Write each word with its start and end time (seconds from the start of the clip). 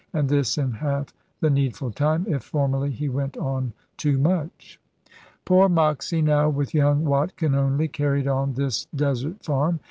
And 0.13 0.29
this 0.29 0.57
in 0.57 0.71
half 0.71 1.13
the 1.41 1.51
needful 1.51 1.91
time, 1.91 2.25
if 2.27 2.41
formerly 2.41 2.89
he 2.89 3.07
went 3.07 3.37
on 3.37 3.73
too 3.97 4.17
much. 4.17 4.79
Poor 5.45 5.69
Moxy 5.69 6.23
now, 6.23 6.49
with 6.49 6.73
young 6.73 7.05
Watkin 7.05 7.53
only, 7.53 7.87
carried 7.87 8.27
on 8.27 8.53
this 8.53 8.85
desert 8.95 9.43
farm. 9.45 9.79